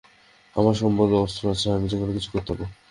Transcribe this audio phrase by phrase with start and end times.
[0.55, 2.65] আমার সম্পদ ও অস্ত্র আছে, আমি যেকোনো কিছুই করতে পারবো।